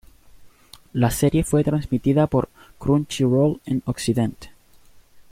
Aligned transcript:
La 0.93 1.11
serie 1.11 1.43
fue 1.43 1.63
transmitida 1.63 2.25
por 2.25 2.49
Crunchyroll 2.79 3.61
en 3.67 3.83
occidente. 3.85 4.49